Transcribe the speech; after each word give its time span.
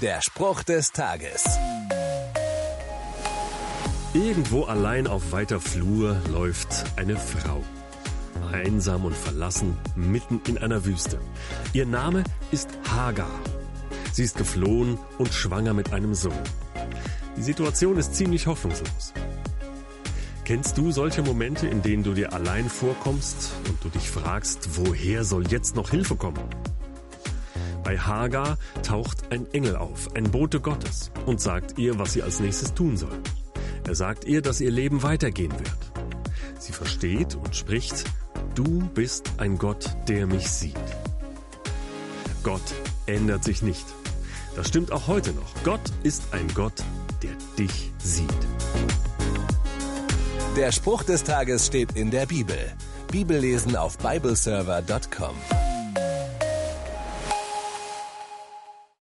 Der 0.00 0.22
Spruch 0.22 0.62
des 0.62 0.92
Tages. 0.92 1.44
Irgendwo 4.14 4.64
allein 4.64 5.06
auf 5.06 5.30
weiter 5.30 5.60
Flur 5.60 6.16
läuft 6.32 6.86
eine 6.96 7.18
Frau. 7.18 7.62
Einsam 8.50 9.04
und 9.04 9.14
verlassen, 9.14 9.76
mitten 9.96 10.40
in 10.46 10.56
einer 10.56 10.86
Wüste. 10.86 11.20
Ihr 11.74 11.84
Name 11.84 12.24
ist 12.50 12.70
Hagar. 12.90 13.28
Sie 14.10 14.24
ist 14.24 14.38
geflohen 14.38 14.98
und 15.18 15.34
schwanger 15.34 15.74
mit 15.74 15.92
einem 15.92 16.14
Sohn. 16.14 16.32
Die 17.36 17.42
Situation 17.42 17.98
ist 17.98 18.14
ziemlich 18.14 18.46
hoffnungslos. 18.46 19.12
Kennst 20.46 20.78
du 20.78 20.92
solche 20.92 21.20
Momente, 21.20 21.66
in 21.68 21.82
denen 21.82 22.04
du 22.04 22.14
dir 22.14 22.32
allein 22.32 22.70
vorkommst 22.70 23.52
und 23.68 23.84
du 23.84 23.90
dich 23.90 24.08
fragst, 24.08 24.78
woher 24.78 25.24
soll 25.24 25.46
jetzt 25.48 25.76
noch 25.76 25.90
Hilfe 25.90 26.16
kommen? 26.16 26.40
Bei 27.90 27.98
Hagar 27.98 28.56
taucht 28.84 29.32
ein 29.32 29.52
Engel 29.52 29.74
auf, 29.74 30.14
ein 30.14 30.30
Bote 30.30 30.60
Gottes, 30.60 31.10
und 31.26 31.40
sagt 31.40 31.76
ihr, 31.76 31.98
was 31.98 32.12
sie 32.12 32.22
als 32.22 32.38
nächstes 32.38 32.72
tun 32.72 32.96
soll. 32.96 33.18
Er 33.84 33.96
sagt 33.96 34.26
ihr, 34.26 34.42
dass 34.42 34.60
ihr 34.60 34.70
Leben 34.70 35.02
weitergehen 35.02 35.50
wird. 35.50 36.06
Sie 36.60 36.70
versteht 36.70 37.34
und 37.34 37.56
spricht, 37.56 38.04
du 38.54 38.88
bist 38.94 39.32
ein 39.38 39.58
Gott, 39.58 39.90
der 40.06 40.28
mich 40.28 40.48
sieht. 40.48 40.76
Gott 42.44 42.62
ändert 43.06 43.42
sich 43.42 43.60
nicht. 43.60 43.86
Das 44.54 44.68
stimmt 44.68 44.92
auch 44.92 45.08
heute 45.08 45.32
noch. 45.32 45.52
Gott 45.64 45.82
ist 46.04 46.22
ein 46.30 46.46
Gott, 46.54 46.84
der 47.24 47.32
dich 47.58 47.90
sieht. 47.98 48.28
Der 50.56 50.70
Spruch 50.70 51.02
des 51.02 51.24
Tages 51.24 51.66
steht 51.66 51.96
in 51.96 52.12
der 52.12 52.26
Bibel. 52.26 52.56
Bibellesen 53.10 53.74
auf 53.74 53.98
bibleserver.com. 53.98 55.34